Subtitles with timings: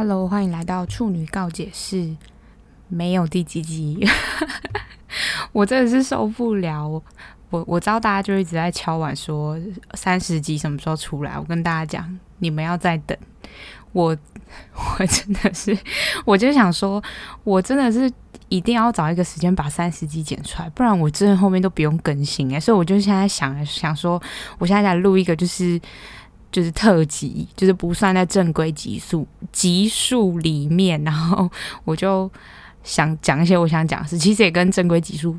[0.00, 2.14] Hello，欢迎来到处女告解室。
[2.86, 4.06] 没有第几集，
[5.50, 6.86] 我真的是受不了。
[6.86, 7.02] 我
[7.66, 9.58] 我知道大家就一直在敲碗说
[9.94, 11.36] 三十集什么时候出来。
[11.36, 13.18] 我跟大家讲，你们要再等。
[13.90, 14.16] 我
[15.00, 15.76] 我真的是，
[16.24, 17.02] 我就想说，
[17.42, 18.08] 我真的是
[18.48, 22.60] 一定要找一个时间把三十集剪出来，不然我真的后面都不用更新哎。
[22.60, 24.22] 所以我就现在想想说，
[24.58, 25.80] 我现在来录一个就是。
[26.50, 31.50] 就是特辑，就是不算在正规集数集数里面，然后
[31.84, 32.30] 我就
[32.82, 35.38] 想讲一些我想讲的事，其实也跟正规集数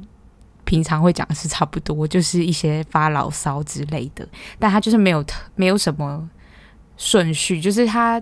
[0.65, 4.27] 平常会讲的事差不多，就是一些发牢骚之类的，
[4.59, 6.29] 但他就是没有特没有什么
[6.95, 8.21] 顺序，就是他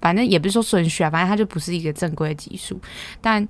[0.00, 2.78] 反正也不是说顺序啊，反正他就不是一个正规集数，
[3.20, 3.48] 但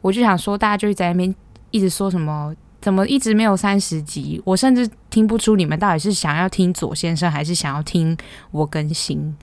[0.00, 1.34] 我就想说，大家就是在那边
[1.70, 2.54] 一直说什么。
[2.80, 4.40] 怎么一直没有三十集？
[4.44, 8.16] 我甚至听不出你们到底是想要听左先生，还是想要听
[8.50, 9.36] 我更新。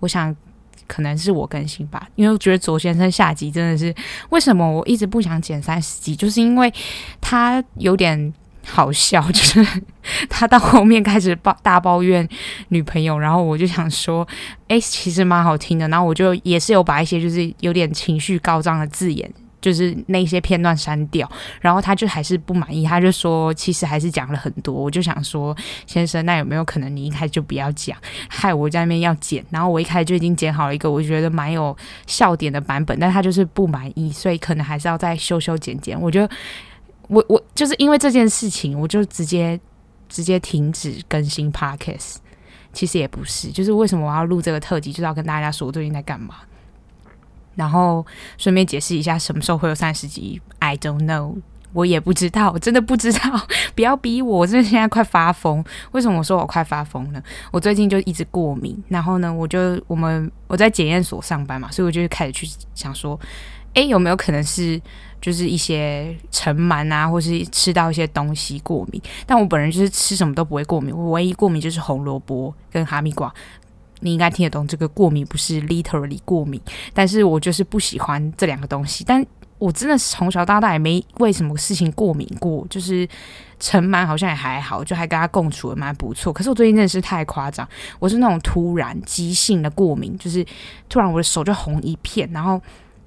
[0.00, 0.34] 我想
[0.86, 3.92] 可能是我更新吧，因为我觉得左先生下集真的是
[4.30, 6.72] 为什么我一直不想剪三十集，就是因为
[7.20, 8.32] 他有点
[8.64, 9.66] 好笑， 就是
[10.30, 12.26] 他到后面开始抱大抱怨
[12.68, 14.26] 女朋友，然后我就想说，
[14.68, 15.88] 诶，其实蛮好听的。
[15.88, 19.28] 然后我就也是有把一些就是有点情绪高涨的字眼。
[19.60, 24.74] 就是那些片段删掉，然后他就还是不满意，他就说其实还是讲了很多。
[24.74, 25.56] 我就想说，
[25.86, 27.96] 先生，那有没有可能你一开始就不要讲，
[28.28, 36.00] 害我在那边要剪，然后我一开始就已经剪好了一个我觉得蛮有笑点的版本，但他就是不满意，所以可能还是要再修修剪剪。
[36.00, 36.30] 我觉得
[37.08, 39.58] 我我就是因为这件事情，我就直接
[40.08, 42.16] 直接停止更新 Podcast。
[42.70, 46.36] 其实也不是，就是为什么我要录这个特辑，就是要跟大家说我最近在干嘛。
[47.58, 48.06] 然后
[48.36, 51.34] 顺便解释一下，什么时候会有三十集？I don't know，
[51.72, 53.20] 我也不知道，我真的不知道。
[53.74, 55.64] 不要逼我，我真的现在快发疯。
[55.90, 57.20] 为什么我说我快发疯呢？
[57.50, 63.18] 我最近就一直过敏，然后呢，我就我们我在检验所上班嘛，所以我就开始去想说，
[63.74, 64.80] 诶，有没有可能是
[65.20, 69.02] 就是一些尘螨啊，或是吃到一些东西过敏？
[69.26, 73.32] 但我本人就是吃什么都不会过敏，我唯一过敏就是红萝卜跟哈密瓜。
[74.00, 76.60] 你应该听得懂，这个过敏不是 literally 过敏，
[76.92, 79.04] 但是我就是不喜欢这两个东西。
[79.04, 79.24] 但
[79.58, 83.08] 我真的是从小到大也没为什么事情过敏过，就是
[83.58, 86.32] 尘螨好像也还好，就还跟他共处也蛮不错。
[86.32, 90.44] 可是我最近真的是太夸张，我是那种突然急性的过敏，就是
[90.88, 92.60] 突然我的手就红一片，然后。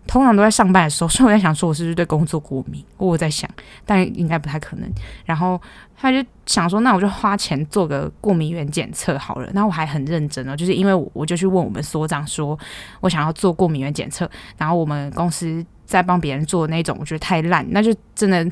[0.07, 2.83] 通常都在上班的时候， 所以我在想，说我是不是对工作过敏？
[2.97, 3.49] 我在想，
[3.85, 4.91] 但应该不太可能。
[5.25, 5.61] 然后
[5.95, 9.49] 他就想说，那我就花钱做个过敏原检测好了。
[9.53, 12.57] 那我还很认真哦，就是因为我我就去问我们所长说，
[12.99, 14.29] 我想要做过敏原检测。
[14.57, 18.45] 然后我们公司在帮别人做那种，我觉得太烂，那就真的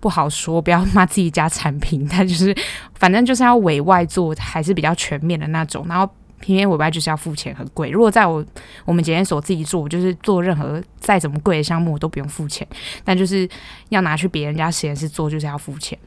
[0.00, 0.60] 不好说。
[0.60, 2.56] 不要骂自己家产品， 但就是
[2.94, 5.86] 反正就是要委外做，还是比较全面的那种。
[5.88, 6.10] 然后。
[6.40, 7.90] 偏偏委外就是要付钱，很贵。
[7.90, 8.44] 如果在我
[8.84, 12.66] 我们检验所自己做，就是做任何再怎么贵的项目，我都不用付钱。
[13.04, 13.48] 但就是
[13.88, 15.98] 要拿去别人家实验室做，就是要付钱。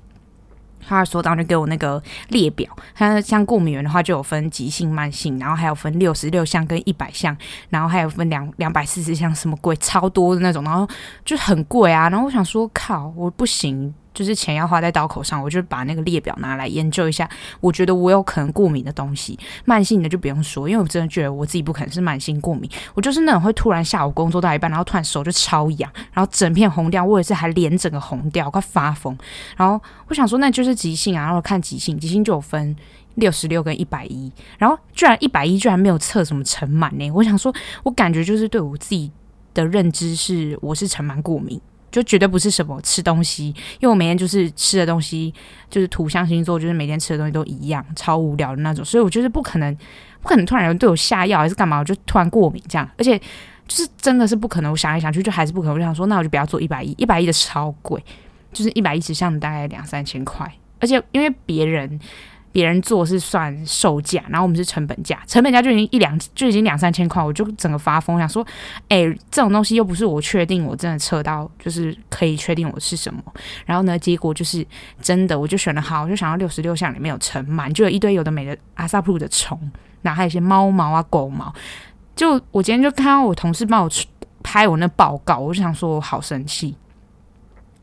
[0.83, 7.37] 他所长就给我那个列表，他像过敏源的话，就有分急性、慢性，然后还有分六十六项跟一百项，
[7.69, 10.87] 然后还有分两两百四十项，什么贵超多的那种，然后
[11.23, 12.09] 就很贵啊。
[12.09, 13.93] 然后我想说，靠，我不行。
[14.13, 17.29] 就是钱要花在刀口上，我就把那个列表拿来研究一下。
[17.59, 22.69] 我觉得我有可能过敏的东西，慢性的就不用说，因为我真的觉得我自己不可能是慢性过敏。
[22.93, 29.17] 我就是那种会突然下午工作到一半，然后突然手就超痒，然后整片红掉，我也是还脸整个红掉，快发疯。
[29.55, 31.25] 然后我想说，那就是急性啊。
[31.25, 32.75] 然后看急性，急性就有分
[33.15, 37.09] 六十六跟一百一，然后居然一百一居然没有测什么尘螨呢？
[37.11, 39.09] 我想说，我感觉就是对我自己
[39.53, 41.59] 的认知是我是尘螨过敏。
[41.91, 45.33] 就绝对不是什么吃东西，因为我每天就是吃的东西
[45.69, 49.75] 就是土象星座，就是每天吃的东西都一样，超无聊的那种，所以我就是不可能，
[50.21, 53.19] 不可能突然有人对我下药还是干嘛，我就突然过敏这样，而且
[53.67, 54.71] 就是真的是不可能。
[54.71, 58.03] 我想来想去就还是不可能，我想说，那我就不要做一百一，一百一的超贵，
[58.53, 61.99] 就是一百一十项大概两三千块，而且因为别人。
[62.51, 68.45] 别人做是算售价，然后我们是成本价，成本价就已经一两就已经两三千块，我就整个发疯，想说，
[68.89, 73.23] 哎、这种东西又不是我确定我真的测到，就是可以确定我是什么。
[73.65, 74.65] 然后呢，结果就是
[75.01, 79.57] 真的，我就选了好，我就想要六十六项里面有尘螨，就有一堆有的没的阿萨普的虫，
[80.01, 81.53] 然后还有一些猫毛啊、狗毛。
[82.15, 83.89] 就我今天就看到我同事帮我
[84.43, 86.75] 拍我那报告，我就想说我好生气，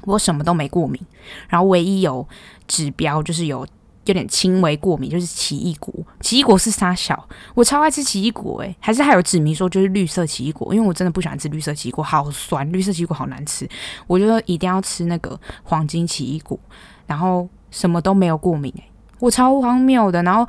[0.02, 1.00] 我什么都没过敏，
[1.48, 2.28] 然后唯一有
[2.66, 3.66] 指标就是有。
[4.08, 5.94] 有点轻微过敏，就是奇异果。
[6.20, 7.28] 奇异果是沙小？
[7.54, 13.68] 我超爱吃奇异果，诶，还是还有指明说就是绿色奇异果，因为我真的不喜欢吃绿色奇异果，好酸，绿色奇异果好难吃。
[14.06, 16.58] 我觉得一定要吃那个黄金奇异果，
[17.06, 20.22] 然后什么都没有过敏，诶，我超荒谬的。
[20.22, 20.46] 然后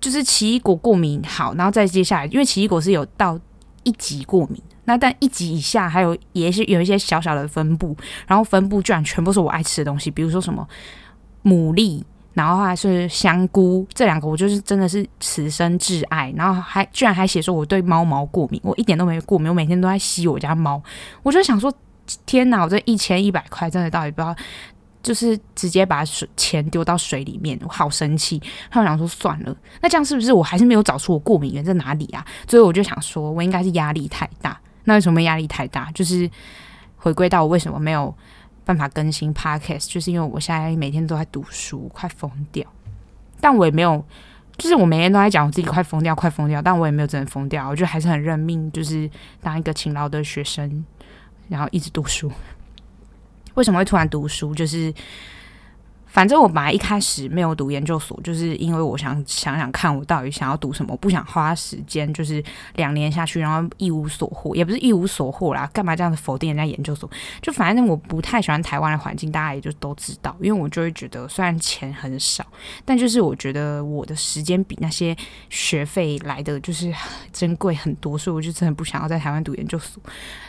[0.00, 3.38] 就是奇异果过敏好，然后再接下来，因为奇异果是有到
[3.84, 4.60] 一级过敏。
[4.88, 10.64] 那但一级以下还有也是有一些小小的分布，然后分布居然全部是我爱吃的东西，比如说什么
[11.42, 12.00] 牡蛎，
[12.36, 16.30] 然后还是香菇，这两个我就是真的是此生挚爱。
[16.36, 20.82] 然后还居然还写说我对猫毛过敏，我一点都没过敏，我每天都在吸我家猫。
[21.22, 21.72] 我就想说，
[22.26, 24.36] 天哪，我这一千一百块真的到底不知道。
[25.02, 28.42] 就是直接把水钱丢到水里面，我好生气。
[28.68, 32.26] 他们想说算了，那这样是不是我还是没有找出我过敏源在哪里啊？
[32.48, 34.60] 所以我就想说，我应该是压力太大。
[34.82, 35.88] 那为什么压力太大？
[35.92, 36.28] 就是
[36.96, 38.12] 回归到我为什么没有
[38.66, 42.66] 办法更新 Podcast，就是因为我现在每天都在读书，快疯掉。
[43.40, 44.04] 但我也没有，
[44.58, 46.60] 就是我每天都在讲我自己快疯掉，快疯掉。
[46.60, 49.08] 但我也没有真的疯掉，我觉得还是很认命，就是
[49.40, 50.84] 当一个勤劳的学生，
[51.48, 52.30] 然后一直读书。
[53.54, 54.52] 为什么会突然读书？
[54.52, 54.92] 就是，
[56.16, 62.42] 反正我本来一开始没有读研究所，就是因为我想想想看，我到底想要读什么，我不想花时间，就是
[62.76, 67.10] 两年下去，然后一无所获，也不是一无所获啦，干嘛这样子否定人家研究所？
[67.42, 72.42] 就反正我不太喜欢台湾的环境，大家也就都知道，因为我就会觉得，虽然钱很少，
[72.82, 75.14] 但就是我觉得我的时间比那些
[75.50, 76.90] 学费来的就是
[77.30, 80.02] 珍贵很多，所以我就真的不想要在台湾读研究所。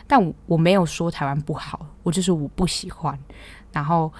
[0.08, 3.20] 但我我没有说台湾不好，我就是我不喜欢。
[3.74, 4.12] 然后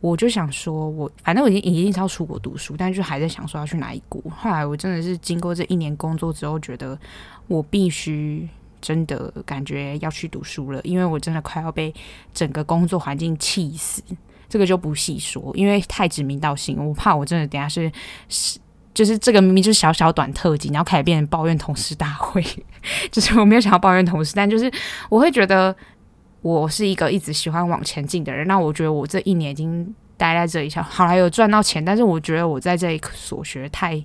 [0.00, 4.22] 我就想说我，反正我已经已经是要出国读书，但是还在想说要去哪一国。
[4.30, 6.98] 后来我真的是经过这一年工作之后，觉得
[7.46, 8.48] 我必须
[8.80, 11.94] 真的感觉要去读书了，因为我真的快要被
[12.32, 14.02] 整个工作环境气死。
[14.48, 17.90] 这个就不细说，因为太指名道姓，我怕我真的等下是
[18.28, 18.58] 是。
[18.92, 22.44] 就是这个明明就是小小短特辑，然后开始变成抱怨同事大会。
[23.12, 24.70] 就是我没有想要抱怨同事，但就是
[25.08, 25.74] 我会觉得
[26.42, 28.46] 我是一个一直喜欢往前进的人。
[28.46, 34.02] 那我觉得我这一年已经待在这里，想好了有赚到钱，但是我觉得我在这里所学太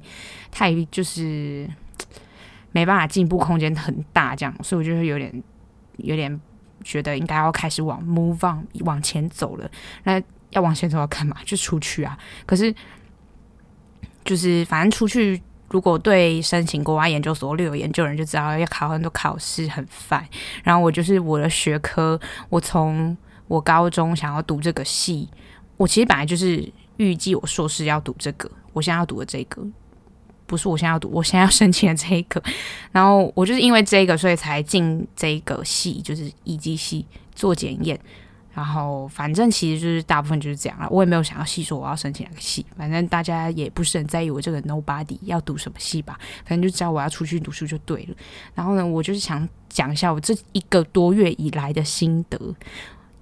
[0.52, 1.70] 太就是
[2.72, 5.44] 没办法进步，空间很大，这样，所以我就会有点
[5.98, 6.40] 有点
[6.84, 9.70] 觉得应该要开始往 move on 往前走了。
[10.04, 10.22] 那
[10.52, 11.38] 要往前走要干嘛？
[11.46, 12.18] 就出去啊！
[12.46, 12.74] 可是。
[14.24, 15.40] 就是反正出去，
[15.76, 20.26] 如果对申请国外研究所略有研究人就知道，要考很多考试，很烦。
[20.64, 22.18] 然后我就是我的学科，
[22.48, 23.16] 我从
[23.50, 25.28] 我高中想要读这个系，
[25.76, 29.62] 我其实本来就是预计我硕士要读这个，我现在要读的这个，
[30.46, 32.42] 不是我现在要读，我现在要申请的这个。
[32.94, 37.06] 然后我就是因为这个，所以才进这个系，就是医技系
[37.36, 38.00] 做检验。
[38.56, 40.88] 然后，反正其实就是大部分就是这样了。
[40.90, 46.18] 我也没有想要细说我要申请哪个系，反正大家也不是很在意我这个 nobody 要读什么系吧。
[46.46, 48.16] 反正就知道我要出去读书就对了。
[48.54, 52.40] 然后呢，我就是想讲一下我这一个多月以来的心得，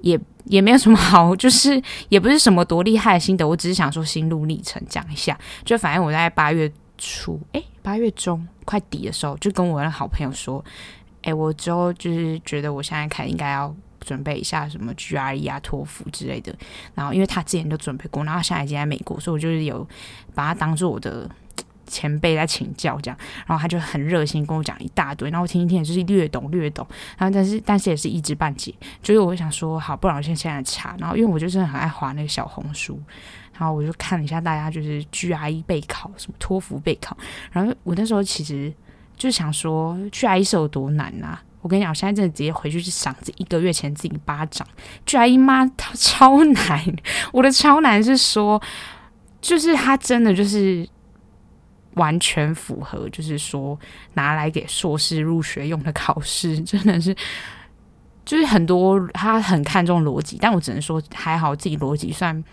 [0.01, 3.47] 也也没有什么好，就是也不是什么多厉害的心得。
[3.47, 5.35] 我只是想说心路历程讲一下。
[5.65, 10.63] 就反正我在八月初，诶，八月中快底的时候，就跟我的好朋友说，
[11.23, 13.75] 诶，我之后就是觉得我现在看应该要。
[14.03, 16.53] 准备一下什么 GRE 啊、托福之类的，
[16.93, 19.87] 然后因为他之前都准备过，然后现在已经在美国，所以我就是有
[20.35, 21.29] 把他当做我的
[21.85, 28.73] 前辈在请教这样，然后他就很热心跟我讲一大堆，然后我听一听也就是略懂略懂，然后但是但是也是一知半解，
[29.03, 32.99] 所以我想说好，不然我先现在查，然后因为我就是很爱划那个小红书，
[33.53, 37.15] 然后我就看了一下大家就是 GRE 备考什么托福备考，
[37.51, 38.73] 然后我那时候其实
[39.17, 41.41] 就想说 GRE 是有多难啊。
[41.63, 44.67] 我跟你讲，我现在真的直接回去就赏自己一个月前自己巴掌。
[45.05, 46.95] 居然姨妈她超难，
[47.31, 48.61] 我的超难是说，
[49.41, 50.87] 就是她真的就是
[51.93, 53.79] 完全符合，就是说
[54.13, 57.15] 拿来给硕士入学用的考试，真的是
[58.25, 62.43] 就是很多他很看重逻辑，但我只能说还好自己逻辑算。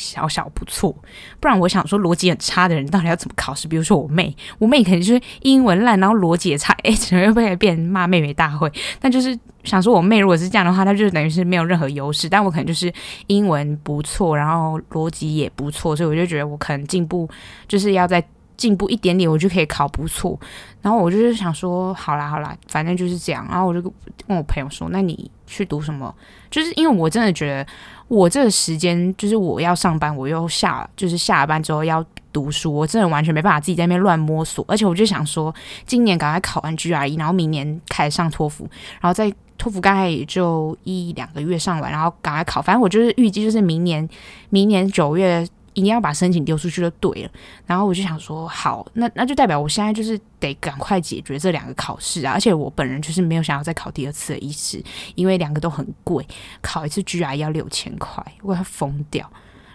[0.00, 0.90] 小小不错，
[1.38, 3.68] 不然我想说逻辑很差的人到底要怎么考试？
[3.68, 8.72] 比如说我妹，我妹肯定就是英文烂，然后逻辑也差，哎，怎么又被变骂妹妹大会？
[8.98, 12.30] 但就是想说我妹如果是这样的话，她就等于是没有任何优势。
[12.30, 12.90] 但我可能就是
[13.26, 17.28] 英文不错，然后逻辑也不错，所以我就觉得我可能进步
[17.68, 18.24] 就是要再
[18.56, 20.40] 进步一点点，我就可以考不错。
[20.80, 23.46] 然后我就是想说，好啦好啦，反正就是这样。
[23.50, 23.92] 然后我就跟
[24.28, 26.14] 我朋友说，那你去读什么？
[26.50, 27.66] 就是因为我真的觉得。
[28.10, 34.64] 我这个时间就是我要上班，我又下就是下了班之后要读书，我真的完全没办法自己在那边乱摸索。
[34.66, 35.54] 而且我就想说，
[35.86, 38.68] 今年赶快考完 GRE，然后明年开始上托福，
[39.00, 42.60] 然后在托福大概也就一两个月上完，然后赶快考。
[42.60, 44.08] 反正我就是预计就是明年，
[44.48, 45.46] 明年九月。
[45.74, 47.30] 一定要把申请丢出去就对了，
[47.66, 54.82] 然后我就想说，好，那那就代表我现在就是得赶快解决这两个考试啊，而且我本人就是没有想要再考第二次的意思，
[55.14, 56.26] 因为两个都很贵，
[56.60, 59.30] 考一次 GRE 要六千块，我要疯掉，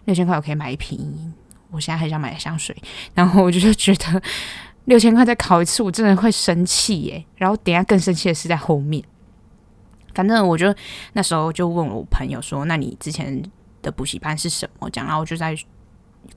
[0.06, 1.34] 六千块我可以买一瓶
[1.72, 2.76] 我现在很想买香水，
[3.14, 4.22] 然后我就觉得
[4.86, 7.26] 六千块再考一次，我真的会生气耶。
[7.36, 9.04] 然后等下更生气的是在后面。
[10.14, 10.74] 反正我就
[11.14, 13.44] 那时候就问我朋友说：“那你之前
[13.82, 15.54] 的补习班是什么？”讲，然后我就在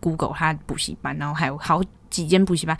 [0.00, 2.76] Google 他补习班，然后还有好几间补习班。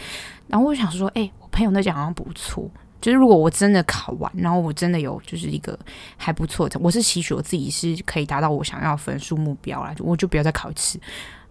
[0.47, 2.69] 然后我想说：“哎、我朋友那讲好像不错。
[3.01, 5.79] 就是如果我真的考完，然后我真的有就是一个
[6.17, 11.01] 还不错的，我是期许我自己是可以达到我想要分数目标啦，我就不要再考一次。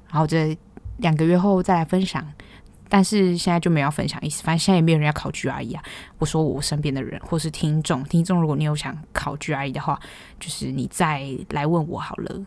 [0.10, 0.58] 然后这
[0.98, 2.26] 两个月后再来分享。”
[2.90, 5.84] 但是现在就没有分享意思，反正现在也没有人要考 GRE 啊。
[6.20, 10.00] 我说我身边的人或是听众，听众如果你有想考 GRE 的话，
[10.40, 12.46] 就是你再来问我好了。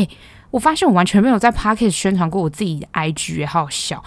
[0.00, 0.08] 哎，
[0.50, 4.02] 我发现我完全没有在 Podcast 宣传过我自己的 IG，好好笑。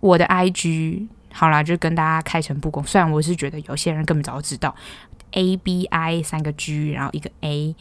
[0.00, 2.82] 我的 IG 好啦，就跟大家开诚布公。
[2.82, 4.74] 虽然我是觉得有些人根本早就知道
[5.32, 7.76] ，A B I 三个 G，然后一个 A，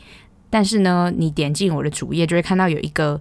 [0.50, 3.20] 但是呢，你点进我的主页就会看到有一个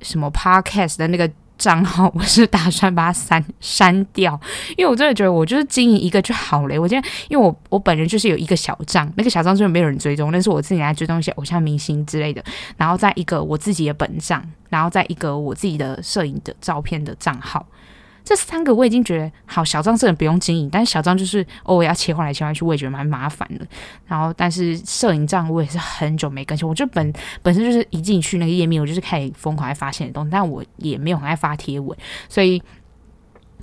[0.00, 1.30] 什么 Podcast 的那个。
[1.58, 4.38] 账号我是打算把它删删掉，
[4.76, 6.80] 因为我真的觉得我就是经营一个就好了。
[6.80, 12.42] 我今天因为我我本人就是有一个小账，那个小账就是没有人追踪，那是我自己来追踪一些偶像明星之类的。
[12.76, 17.64] 然后在一个我自己的本账，然后在一个我自己的摄影的照片的账号。
[18.24, 23.66] 这三个我已经觉得好，小账真的不用经营，但是小账就是偶尔要切换来切换去，我也觉得蛮麻烦的。
[24.06, 27.12] 然后，但是摄影账我也是很久没更新，我就本
[27.42, 31.96] 本身就是一进去那个页面，我就是开始疯狂爱发现的东西，但我也没有很爱发贴文，
[32.28, 32.62] 所以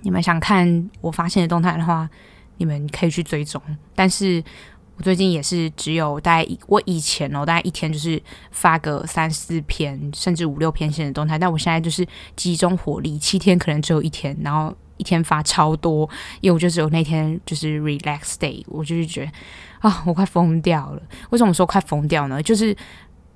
[0.01, 2.09] 你们想看我发现的动态的话，
[2.57, 3.61] 你们可以去追踪，
[3.95, 4.43] 但是。
[4.99, 11.39] 我最近也是只有大概我以前哦，大概一天就是发个三四篇，甚至五六篇线的动态。
[11.39, 16.07] 但我现在就是集中火力，七天可能只有一天，然后一天发超多，
[16.41, 19.31] 因为我就只有那天就是 relax day，我就是觉得
[19.89, 21.01] 啊，我快疯掉了。
[21.29, 22.43] 为什么说快疯掉呢？
[22.43, 22.75] 就是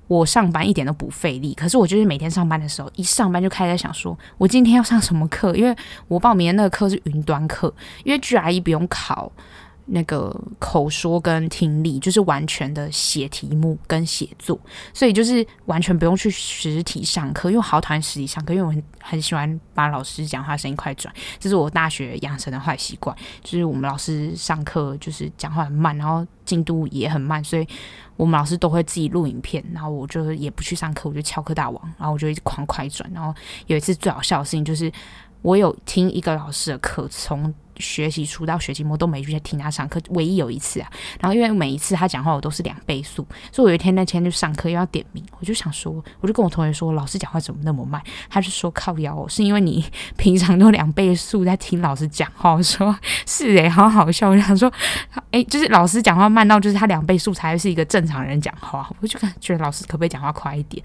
[0.06, 5.56] 我上班一点都不费力，可是我就是每天上班的时候，一上班就开始在想说，我今天要上什么课？
[5.56, 5.74] 因为
[6.08, 9.32] 我报名的那个课是云端课，因为 GRE 不用考。
[9.86, 14.58] 那个口说跟听力就是完全的写题目跟写作，
[14.92, 23.14] 所以就是完全不用去实体上课，因为好讨厌实体上课，因为我很很喜欢把老师讲话声音快转，这是我大学养成的坏习惯。
[23.42, 27.66] 就是我们老师上课就是讲话很慢，然后进度也很慢，所以
[28.16, 33.10] 我们老师都会自己录影片，然后我就也不去上课，我就翘课大王，然后我就一直狂快转。
[33.12, 33.34] 然后
[33.66, 34.90] 有一次最好笑的事情就是，
[35.42, 40.90] 我有听一个老师的课，从学习初到学期末都没去听他上课，唯一有一次啊，
[41.20, 48.02] 然后因为每一次他讲话我都是两倍速，所以我有一天那天就上课又要点名，我就想说，我就跟我同学说，老师讲话怎么那么慢？
[48.28, 49.84] 他就说靠腰，是因为你
[50.16, 52.52] 平常都两倍速在听老师讲话。
[52.52, 54.28] 我说是诶，好好笑。
[54.30, 54.72] 我想说，
[55.30, 60.84] 诶，就是老师讲话慢到就是他两倍速才是一个正常人讲话，我就感觉老师可不可以讲话快一点？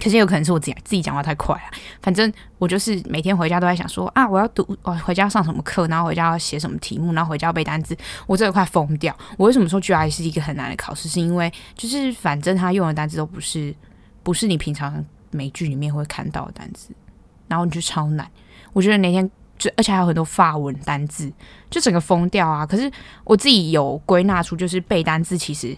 [0.00, 1.62] 可是有可能是我自己自己讲话太快了，
[2.00, 9.16] 反正我就是每天回家都在想说啊，我要读，我回家要上什么课，然后回家要写什么题目，然后回家要背单词，我真的快疯掉。
[9.36, 11.08] 我为什么说 GRE 是一个很难的考试？
[11.08, 13.74] 是因为就是反正他用的单词都不是
[14.22, 16.90] 不是你平常美剧里面会看到的单词，
[17.48, 18.30] 然后你就超难。
[18.72, 19.28] 我觉得那天
[19.58, 21.32] 就而且还有很多法文单字，
[21.68, 22.64] 就整个疯掉啊！
[22.64, 22.88] 可是
[23.24, 25.76] 我自己有归纳出，就是背单词其实。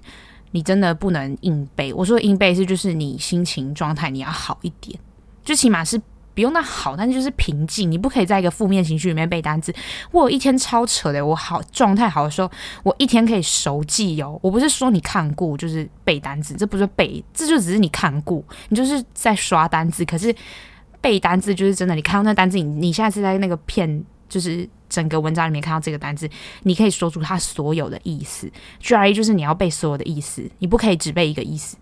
[0.53, 1.93] 你真的不能硬背。
[1.93, 4.99] 我说硬背是，就是你心情状态你要好一点，
[5.45, 6.01] 就起码是
[6.35, 7.91] 不用那好，但是就是平静。
[7.91, 9.73] 你不可以在一个负面情绪里面背单词。
[10.11, 12.51] 我有一天超扯的，我好状态好的时候，
[12.83, 14.39] 我一天可以熟记哦。
[14.43, 20.05] 我不是说你看过就是背单词，这不是背，这就只是你看过，你就是在刷单词。
[20.05, 20.35] 可是
[21.01, 24.69] 背单词就是真的，你看到那单词，你你现在是在那个片就是。
[24.91, 26.29] 整个文章里面看到这个单字，
[26.65, 28.51] 你可以说出它所有的意思。
[28.83, 31.79] GRE 就是你要背所有的意思，你不可以只背一个意思。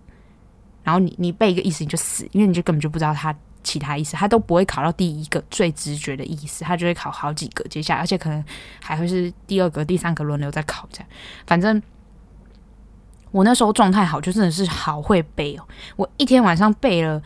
[0.85, 3.35] 然后你你背一个意思你就死，因为你就根本就不知道它
[3.65, 8.45] 其他意思，它都不会考到第一个最直觉的意思，它就会考好几个接下来，而且可能
[8.81, 11.09] 还会是第二个、第三个轮流在考这样。
[11.47, 11.83] 反正
[13.31, 17.23] 我那时候状态好，就真的是好会背哦，我一天晚上背了。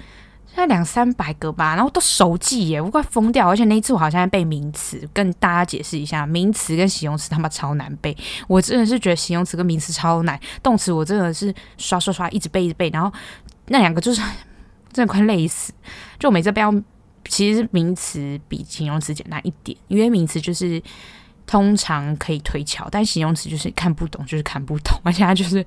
[0.54, 3.48] 才两三百个吧，然后都熟记耶，我快疯掉！
[3.48, 8.16] 而且那一次我好像在背名词，跟大家解释一下，名词跟形容词他妈超难背。
[8.46, 13.12] 我真的是觉得形容词跟名词超难，动词我真的是刷刷刷一直背一直背，然后
[13.66, 14.20] 那两个就是
[14.92, 15.72] 真的快累死。
[16.18, 16.62] 就我每次背，
[17.28, 20.82] 其实名词比形容词简单一点，因为名词就是。
[21.52, 25.62] 通常可以推敲，但形容词就是看不懂，就是看不懂，而且它就是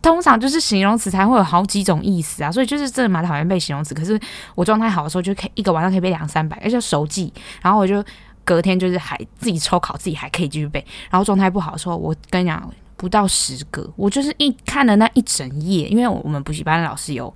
[0.00, 3.92] 通常就是形容词才会有好几种意思啊，所以就是真的蛮讨厌背形容词。
[3.92, 4.16] 可是
[4.54, 7.32] 我状态好的时候，就可以一个晚上可以背两三百，而且熟记。
[7.60, 8.04] 然后我就
[8.44, 10.78] 隔天就是还自己抽考，自己还可以继续背。
[11.10, 17.34] 然后状态不好的时候，我跟你讲，不到十个，我就是一看了那一整页，因为我们补习班老师有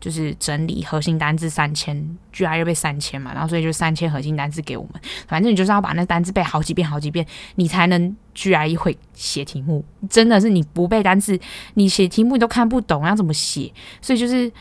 [0.00, 1.96] 就是整理核心单字三千
[2.32, 5.00] ，GRE 背三千嘛，然后所以就三千核心单字给我们。
[5.26, 7.26] 反正你就是要把那单字背好几遍、好几遍，
[7.56, 9.84] 你才能 GRE 会写题目。
[10.08, 11.38] 真的是你不背单字，
[11.74, 13.72] 你写题目你都看不懂，要怎么写？
[14.00, 14.52] 所以就是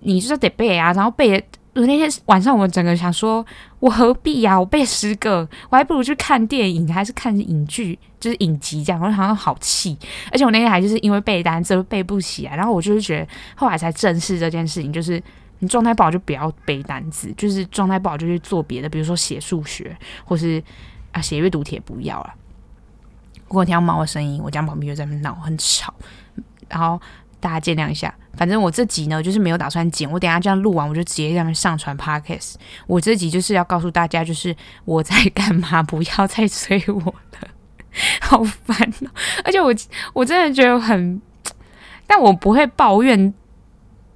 [0.00, 1.44] 你就是得背啊，然后背。
[1.76, 3.44] 我那天晚上我整个想说，
[3.80, 8.98] 我何必呀、我背十个，我还不如去看电影，还是看影剧，就是影集这样。
[8.98, 9.94] 我好像好气，
[10.32, 15.22] 而且我那天还就是因为背单词背不起来，然后我就是觉得后来才正视这件事情，就是
[15.58, 20.62] 你状态不好就不要背单词，就是状态不好就去做别的，比如说写数学，或是
[21.12, 22.32] 啊写阅读帖不要了。
[23.48, 25.92] 如果听到猫的声音，我家猫咪又在那闹，很吵，
[26.70, 26.98] 然后。
[27.38, 32.54] 大家见谅一下，反正我这集呢就是没有打算剪，我等下这样录完我就直接这样上传 Podcast。
[32.86, 37.00] 我这集就是要告诉大家，就是我在干嘛，不要再催我
[37.40, 37.48] 了，
[38.20, 39.10] 好烦哦！
[39.44, 39.74] 而且我
[40.12, 41.20] 我真的觉得很，
[42.06, 43.32] 但我不会抱怨，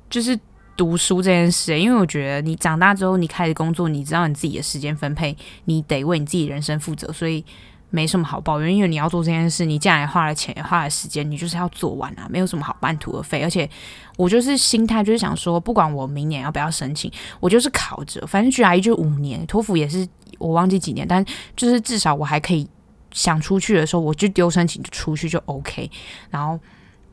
[0.09, 0.39] 就是
[0.77, 7.45] 读书这件事，因为我觉得你长大之后，你开始工作，你知道你自己的时间分配，你得为你自己人生负责，所以。
[7.90, 13.42] 没什么好抱怨，因为你要做这件事，你既然花了钱，也花了时间，你就是要做完啊，没有什么好半途而废。
[13.42, 13.68] 而且
[14.16, 20.06] 我就是心态就是想说，不管我明年要不要申请，我就是考着，反正 GRE 就五年，托福也是
[20.38, 21.25] 我忘记几年，但
[21.56, 22.68] 就是至少我还可以
[23.11, 25.90] 想出去的时候，我就丢申请就出去就 OK。
[26.30, 26.59] 然后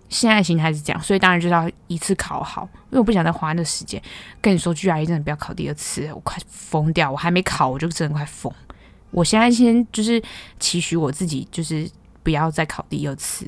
[0.10, 4.02] 现在心态是这样，所以当然就是要一次考好，因为我不想再花那时间。
[4.40, 8.54] 跟你说，GRE 真的不要考第二次，我快疯掉，我还没考我就真的快疯。
[9.18, 10.22] 我现在先就是
[10.60, 11.90] 期许我自己，就是
[12.22, 13.48] 不要再考第二次，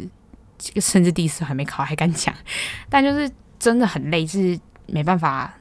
[0.77, 2.33] 甚至第一次还没考还敢讲，
[2.89, 5.53] 但就是真的很累，是没办法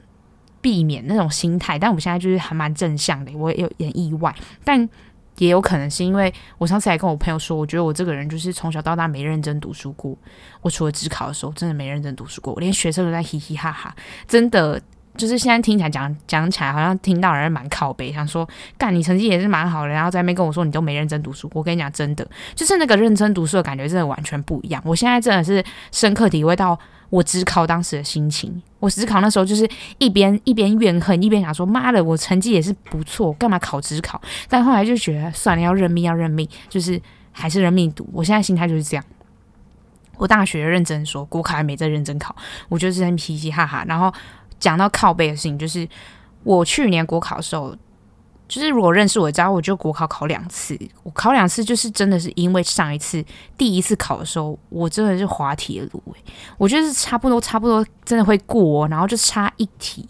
[0.61, 1.77] 避免那种心态。
[1.77, 4.89] 但我现在就是还蛮正向的，我也有点意外，但
[5.37, 10.17] 也有可能是因为我上次还跟我朋友说，我觉得我这个人就是从小到大没认真读书过。
[10.61, 13.95] 我除了指考的时候，真的没认真读书过，我连学生都在嘻嘻哈哈，
[14.27, 14.81] 真的。
[15.19, 18.47] 就是现在听起来讲讲起来，好像听到人蛮靠背，想说
[18.77, 21.51] 干你成绩也是蛮好的，然后在那边跟我说你都没认真读书。
[21.53, 24.81] 我跟你讲，真的就是那个认真读书的感觉，真的完全不一样。
[24.85, 25.61] 我现在真的是
[25.91, 28.63] 深刻体会到我指考当时的心情。
[28.79, 34.21] 我指考那时候就是一边一边怨恨，一边想说妈的，我成绩也是不错，干嘛考指考？
[34.47, 37.01] 但后来就觉得算了，要认命要认命，就是
[37.33, 38.07] 还是认命读。
[38.13, 39.03] 我现在心态就是这样。
[40.15, 42.33] 我大学认真说，国考还没在认真考，
[42.69, 44.13] 我就是在嘻嘻哈哈，然后。
[44.59, 45.87] 讲到靠背的事情，就是
[46.43, 47.75] 我去年国考的时候，
[48.47, 53.23] 就是如果认识我，知道我就国考考两次，我考两次就是真的是因为上一次
[53.57, 56.01] 第一次考的时候，我真的是滑铁卢，
[56.57, 60.07] 我觉得是差不多差不多真的会过，然后就差一题，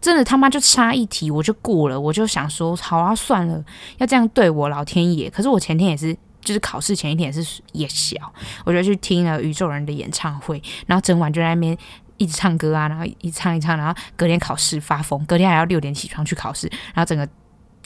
[0.00, 3.64] 真的他妈就差一题我就过了，我就想说好啊算了，
[3.96, 8.16] 要这样对我老天爷，可是我前天也是，就是考试前一天也是夜小，
[8.66, 11.76] 我就去听了宇宙人的演唱会，然后整晚就在那边。
[12.18, 17.26] 一直唱歌啊，然后一唱一唱，然后隔天考试发疯，隔天还要六点起床去考试，然后整个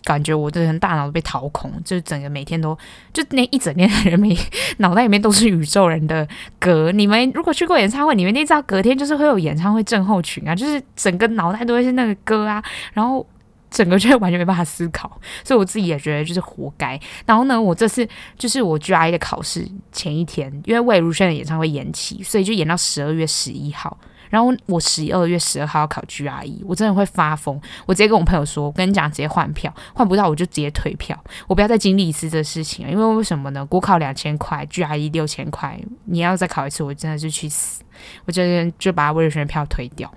[0.04, 2.76] 感觉我这人大脑都被掏空，就是整个每天都
[3.12, 4.36] 就那一整天的人没
[4.78, 6.26] 脑袋里面都是宇宙人的
[6.58, 6.90] 歌。
[6.90, 12.60] 你们如果去过演唱会，你们一定知道隔天就是会有演唱会症候群啊，就是整个脑袋都会是那个歌啊，
[12.94, 13.24] 然后
[13.70, 16.98] 整个就完全没办法思考，所以我自己也觉得就是活该。
[17.24, 23.96] 然后呢，我这次就是我 GRE 的考试前一天，因为魏如萱的演唱会延期，所以就延到十二月十一号。
[24.32, 27.60] 然后我十二月十二号要考 GRE，我真的会发疯。
[27.84, 32.90] 我直接跟我朋友说：“我跟你讲，直接换票，换不到我就直接退票，我不要再经历一次这事情了。
[32.90, 33.62] 因为为什么呢？
[33.66, 37.82] 国考两千块，GRE 六千块，你要再考一次，我真的是去死！
[38.24, 40.10] 我今天就把魏如萱的票退掉。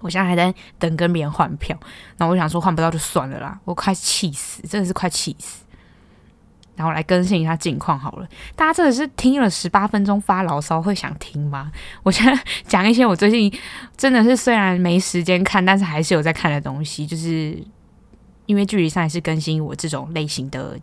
[0.00, 1.78] 我现在还在等跟别人换票，
[2.16, 5.61] 那我想说换不到就算了啦，我快气死，真的是快气死。”
[6.74, 11.70] 然后来更新一下近况好了，大家真的是听了十八分钟发牢骚会想听吗？
[12.02, 13.52] 我现在讲一些我最近
[13.96, 17.62] 真的是虽然没时间看，但是还是有在看的东西，就是
[18.46, 20.78] 因为距离上一次更新我这种类型的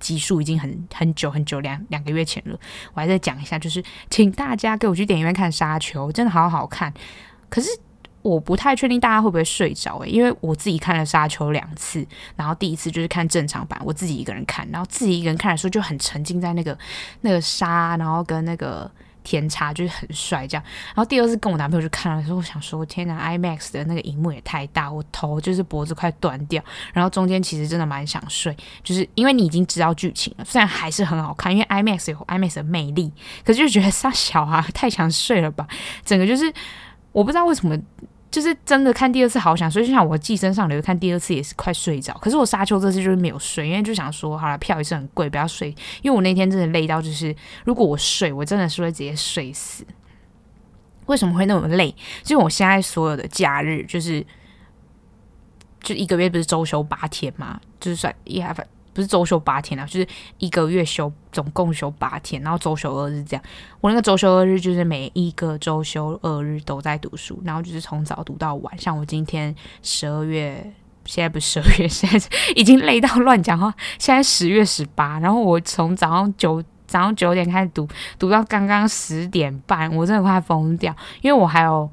[0.00, 2.58] 集数已经很很久很久两两个月前了，
[2.94, 6.92] 我还在讲一下，就是请大家给我去电影院看《沙丘》，真的好好看，
[7.50, 7.68] 可是。
[8.26, 16.76] 我不太确定大家会不会睡着诶、因为我自己看了《沙丘》两次，然后第一次就是看正常版，我自己一个人看，然后自己一个人看的时候就很沉浸在那个
[17.20, 18.90] 那个沙，然后跟那个
[19.22, 20.64] 天差就是很帅这样。
[20.88, 26.60] 然后第二次跟我男朋友去看的时候，我想说天哪，IMAX 的那个荧幕也太大，我头就是脖子快断掉。
[26.92, 33.12] 然后中间其实真的蛮想睡，就是因为你已经知道剧情了，虽然还是很好看，因为 IMAX 有 IMAX 的魅力，
[33.44, 35.64] 可是就觉得杀小啊，太想睡了吧，
[36.04, 36.52] 整个就是
[37.12, 37.78] 我不知道为什么。
[38.30, 42.12] 就是真的看第二次好想睡，就像我寄生上流看第二次也是快睡着。
[42.14, 45.70] 可是我沙丘这次就是没有睡，因为就想说好了，票也是很贵，不要睡。
[46.02, 47.34] 因为我那天真的累到，就是
[47.64, 49.86] 如果我睡，我真的是会直接睡死。
[51.06, 51.94] 为什么会那么累？
[52.22, 54.26] 就是我现在所有的假日，就是
[55.80, 58.52] 就一个月不是周休八天嘛，就是算一还
[58.96, 63.44] 不是周休八天啊，就是一个月休总共休八天，然后周休二日这样。
[63.82, 68.78] 我那个周休二日就是每一个周休二日都在读书，然后就是从早读到晚。
[68.78, 70.72] 像我今天十二月，
[71.04, 73.74] 现在不是十二月， 现在已经累到乱讲话。
[73.98, 77.86] 现在十月十八，然后我从早上九早上九点开始读，
[78.18, 81.90] 读到刚刚十点半，我真的快疯掉，因为我还有。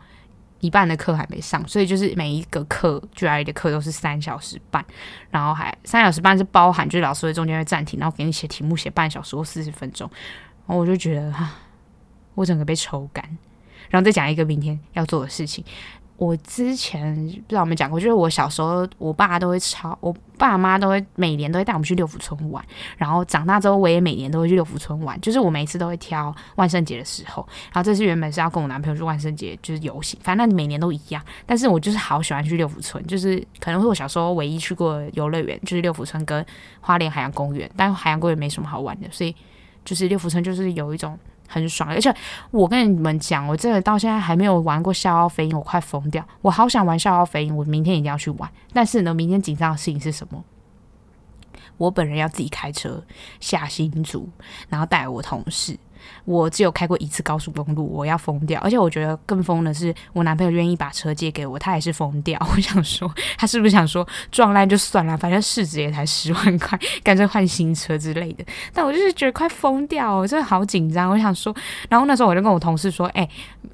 [0.63, 4.83] 一半的课还没上，所以就是每一个课 GRE 的课都是三小时半，
[5.29, 10.09] 然后还三小时半是包含，就是老师会中间会暂停，然后给你写题目，写半小时或四十分钟，
[10.65, 11.51] 然后我就觉得哈，
[12.35, 13.23] 我整个被抽干，
[13.89, 15.65] 然后再讲一个明天要做的事情。
[16.17, 22.63] 我之前不知道有没有讲过，就是我小时候，我爸都会超，我爸妈都会每年都会带我们去六福村玩。
[22.97, 25.19] 然后长大之后，我也每年都会去六福村玩。
[25.19, 31.21] 就是我每次都会挑万圣节的时候，然后这次原本是要跟我男朋友去万圣节就是游行，反正每年都一样。
[31.45, 36.45] 但是我就是好喜欢去六福村，就是可能是我小时候唯一去过游乐园，就是六福村跟
[36.79, 37.69] 花莲海洋公园。
[37.75, 39.35] 但海洋公园没什么好玩的，所以
[39.83, 41.17] 就是六福村就是有一种。
[41.53, 42.11] 很爽，而且
[42.49, 46.25] 我跟你们讲，我真的到现在还没有玩过笑傲飞鹰，我快疯掉！
[46.41, 48.49] 我好想玩笑傲飞鹰，我明天一定要去玩。
[48.73, 50.43] 但是呢，明天紧张的事情是什么？
[51.77, 53.03] 我本人要自己开车
[53.39, 54.29] 下新竹，
[54.69, 55.77] 然后带我同事。
[56.25, 58.59] 我只有开过一次高速公路，我要疯掉！
[58.59, 62.37] 而且我觉得更疯的是，我男朋友愿意把车借给我，他也是疯掉。
[62.53, 68.43] 我想说，他是不是想说撞烂就算了，反正市值也才十万块，干脆换新车之类的？
[68.73, 71.09] 但我就是觉得快疯掉，我真的好紧张。
[71.09, 71.55] 我想说，
[71.87, 73.27] 然后那时候我就跟我同事说：“哎、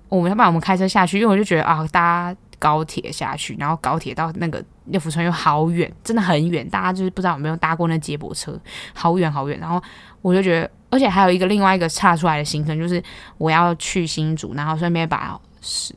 [0.07, 6.67] 我们要不然我们开车下去，因为我就觉得啊，搭高铁下去，然后高铁到那个六福村又好远，真的很远。
[6.69, 8.59] 大家就是不知道有没有搭过那接驳车，
[8.93, 9.59] 好远好远。
[9.59, 9.81] 然后
[10.21, 12.99] 我就觉得。”而且还有一个另外一个岔出来的行程，就是
[13.37, 15.39] 我要去新竹，然后顺便把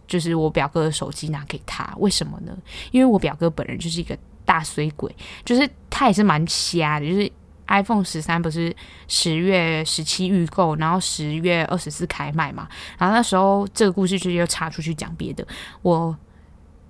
[0.06, 1.90] 就是我表哥的手机拿给他。
[1.96, 2.54] 为什么呢？
[2.90, 5.10] 因为我表哥本人就是一个大衰鬼，
[5.46, 7.08] 就是他也是蛮瞎的。
[7.08, 7.32] 就是
[7.68, 8.76] iPhone 十三不是
[9.08, 12.68] 十月十七预购，然后十月二十四开卖嘛。
[12.98, 15.42] 然后那时候这个故事就又插出去讲别的。
[15.80, 16.14] 我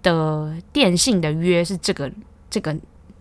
[0.02, 2.10] 的电信的约是这个
[2.50, 2.76] 这个。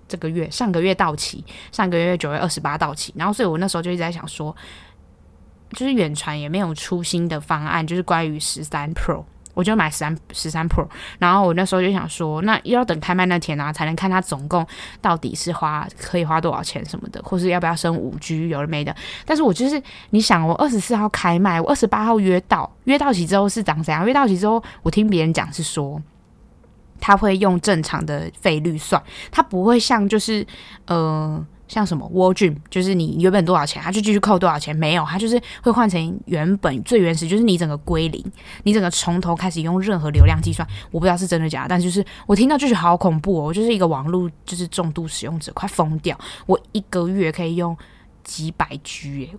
[0.07, 1.41] 这个月上个月到期，
[1.71, 4.53] 上个月九月二十八到期，然后所以我那时候就一直在想说，
[5.69, 10.85] 就是远传也没有出新的方案，就是关于十三 Pro，我就买十三十三 Pro，
[11.17, 14.67] 然后我那时候就想说，那要等开卖那天啊，才能看它总共
[14.99, 18.93] 到底是花可以花多少钱什么的，或是要不要升五 G 有了没的。
[19.25, 24.05] 但是我就是你想，我二十四号开卖，我二十八号约到，约到期之后是长怎样？
[24.05, 26.01] 约到期之后，我听别人讲是说。
[27.01, 30.45] 他会用正常的费率算，他不会像就是
[30.85, 38.23] 呃像什么 War Dream，就是你原本多少钱，他就继续扣多少钱，没有，他就是会换成原本最原始，就是你整个归零，
[38.63, 47.75] 你整个从头开始用任何流量计算，我不知道是真的假的，但就是我听到就是好恐怖哦，我就是一个网络就是重度使用者，快疯掉，我一个月可以用
[48.23, 49.29] 几百 G 耶，